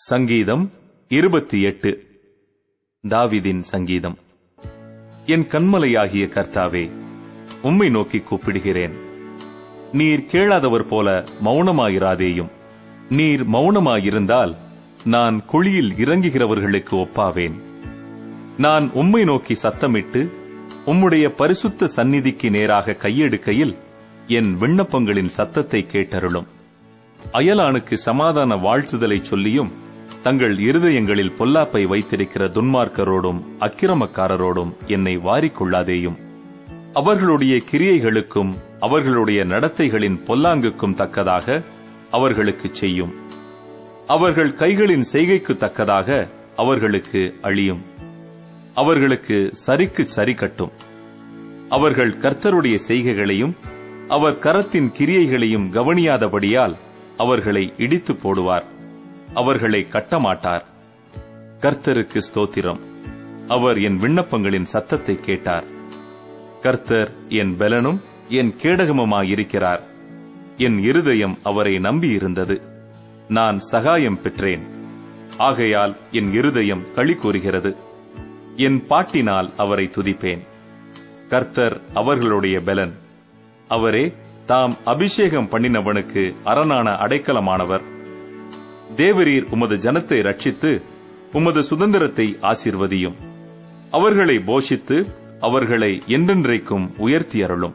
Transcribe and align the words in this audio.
சங்கீதம் 0.00 0.70
இருபத்தி 1.08 1.62
எட்டு 1.62 2.06
தாவிதின் 3.08 3.60
சங்கீதம். 3.60 4.18
என் 5.26 5.46
கண்மலையாகிய 5.46 6.26
கர்த்தாவே 6.26 6.90
உம்மை 7.62 7.88
நோக்கி 7.88 8.18
கூப்பிடுகிறேன். 8.18 8.92
நீர் 9.92 10.24
கேளாதவர் 10.24 10.84
போல 10.84 11.24
மௌனமாயிராதேயும். 11.44 12.50
நீர் 13.08 13.48
மௌனமாயிருந்தால் 13.48 14.56
நான் 15.04 15.44
குழியில் 15.44 15.90
இறங்குகிறவர்களுக்கு 15.90 16.90
ஒப்பாவேன். 16.90 17.54
நான் 18.58 18.90
உம்மை 18.90 19.24
நோக்கி 19.24 19.56
சத்தமிட்டு 19.62 20.30
உம்முடைய 20.86 21.28
பரிசுத்த 21.28 21.86
சந்நிதிக்கு 21.86 22.50
நேராக 22.50 22.92
கையெடுக்கையில் 22.92 23.76
என் 24.26 24.56
விண்ணப்பங்களின் 24.60 25.34
சத்தத்தை 25.38 25.86
கேட்டருளும். 25.92 26.46
அயலானுக்கு 27.32 27.94
சமாதான 27.94 28.56
வாழ்த்துதலை 28.56 29.20
சொல்லியும் 29.20 29.86
தங்கள் 30.22 30.56
இருதயங்களில் 30.56 31.34
பொல்லாப்பை 31.38 31.86
வைத்திருக்கிற 31.86 32.48
துன்மார்க்கரோடும் 32.48 33.44
அக்கிரமக்காரரோடும் 33.60 34.72
என்னை 34.86 35.18
வாரிக்கொள்ளாதேயும். 35.18 36.16
அவர்களுடைய 36.94 37.60
கிரியைகளுக்கும் 37.70 38.54
அவர்களுடைய 38.80 39.44
நடத்தைகளின் 39.44 40.18
பொல்லாங்குக்கும் 40.26 40.94
தக்கதாக 40.94 41.62
அவர்களுக்கு 42.10 42.68
செய்யும். 42.72 43.14
அவர்கள் 44.06 44.50
கைகளின் 44.50 45.04
செய்கைக்கு 45.12 45.56
தக்கதாக 45.56 46.28
அவர்களுக்கு 46.56 47.34
அழியும். 47.42 47.82
அவர்களுக்கு 48.74 49.52
சரிக்கு 49.66 50.00
சரி 50.00 50.34
கட்டும். 50.34 50.72
அவர்கள் 51.68 52.12
கர்த்தருடைய 52.12 52.78
செய்கைகளையும் 52.88 53.54
அவர் 54.08 54.38
கரத்தின் 54.38 54.90
கிரியைகளையும் 54.98 55.72
கவனியாதபடியால் 55.72 56.74
அவர்களை 57.16 57.72
இடித்து 57.78 58.12
போடுவார். 58.12 58.76
அவர்களை 59.34 59.86
கட்டமாட்டார். 59.90 60.62
கர்த்தருக்கு 61.60 62.20
ஸ்தோத்திரம். 62.32 62.78
அவர் 63.48 63.80
என் 63.80 64.00
விண்ணப்பங்களின் 64.00 64.62
சத்தத்தை 64.62 65.20
கேட்டார். 65.20 65.64
கர்த்தர் 66.60 67.10
என் 67.28 67.56
பலனும் 67.56 68.00
என் 68.28 68.54
கேடகமுமாயிருக்கிறார். 68.62 69.80
என் 70.56 70.78
இருதயம் 70.78 71.38
அவரை 71.42 71.72
நம்பியிருந்தது. 71.72 72.62
நான் 73.28 73.58
சகாயம் 73.58 74.22
பெற்றேன். 74.22 74.66
ஆகையால் 75.36 75.96
என் 76.12 76.32
இருதயம் 76.32 76.94
களி 76.94 77.14
கூறுகிறது. 77.14 77.76
என் 78.56 78.86
பாட்டினால் 78.86 79.52
அவரை 79.56 79.90
துதிப்பேன். 79.94 80.46
கர்த்தர் 81.28 81.80
அவர்களுடைய 81.94 82.60
பலன். 82.60 82.94
அவரே 83.68 84.14
தாம் 84.46 84.76
அபிஷேகம் 84.84 85.48
பண்ணினவனுக்கு 85.50 86.34
அரணான 86.44 86.90
அடைக்கலமானவர். 86.90 87.97
தேவரீர் 88.98 89.44
உமது 89.50 89.76
ஜனத்தை 89.76 90.18
ரட்சித்து 90.28 90.82
உமது 91.32 91.62
சுதந்திரத்தை 91.62 92.36
ஆசீர்வதியும். 92.42 93.14
அவர்களை 93.90 94.36
போஷித்து 94.36 95.06
அவர்களை 95.40 96.02
என்றென்றைக்கும் 96.06 96.86
உயர்த்தி 96.96 97.42
அருளும். 97.42 97.74